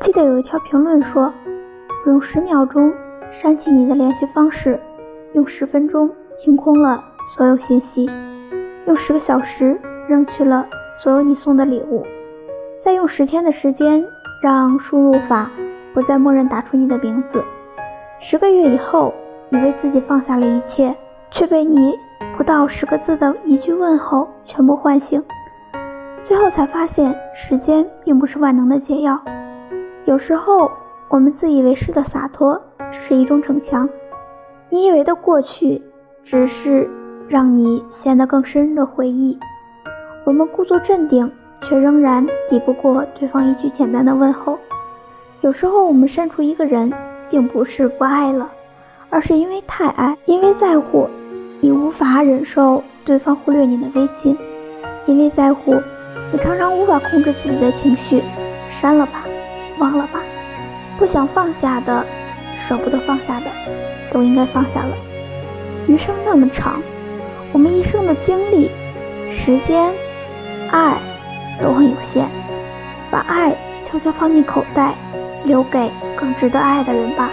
[0.00, 1.32] 记得有一条评论说
[2.04, 2.92] ：“我用十秒钟
[3.32, 4.78] 删去你的联系方式，
[5.32, 7.02] 用十分钟清空了
[7.36, 8.08] 所有信息，
[8.86, 10.66] 用十个小时扔去了
[11.02, 12.04] 所有你送的礼物，
[12.84, 14.04] 再用十天的时间
[14.42, 15.50] 让输入法
[15.94, 17.42] 不再默认打出你的名字。
[18.20, 19.12] 十个月以后，
[19.50, 20.94] 以为自己放下了一切，
[21.30, 21.94] 却被你
[22.36, 25.22] 不到十个字的一句问候全部唤醒。
[26.22, 29.18] 最后才发现，时间并不是万能的解药。”
[30.06, 30.70] 有时候，
[31.08, 32.60] 我们自以为是的洒脱，
[32.92, 33.88] 只是一种逞强。
[34.68, 35.80] 你以为的过去，
[36.24, 36.88] 只是
[37.26, 39.38] 让你陷得更深的回忆。
[40.26, 41.30] 我们故作镇定，
[41.62, 44.58] 却仍然抵不过对方一句简单的问候。
[45.40, 46.92] 有时候，我们删除一个人，
[47.30, 48.50] 并不是不爱了，
[49.08, 51.08] 而是因为太爱，因为在乎，
[51.62, 54.36] 你无法忍受对方忽略你的微信；
[55.06, 55.74] 因为在乎，
[56.30, 58.20] 你常常无法控制自己的情绪，
[58.80, 59.24] 删了吧。
[59.78, 60.20] 忘了吧，
[60.98, 62.04] 不想放下的，
[62.68, 63.46] 舍不得放下的，
[64.12, 64.96] 都应该放下了。
[65.86, 66.80] 余生那么长，
[67.52, 68.70] 我们一生的精力、
[69.36, 69.92] 时间、
[70.70, 70.96] 爱
[71.60, 72.26] 都很有限，
[73.10, 73.50] 把爱
[73.86, 74.94] 悄悄放进口袋，
[75.44, 77.30] 留给更值得爱的人吧。